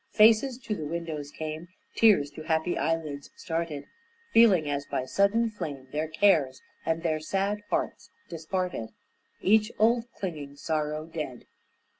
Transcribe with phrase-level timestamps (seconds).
[0.13, 3.85] Faces to the windows came, Tears to happy eyelids started,
[4.33, 8.89] Feeling, as by sudden flame, Their cares and their sad hearts disparted,
[9.43, 11.45] Each old clinging sorrow dead.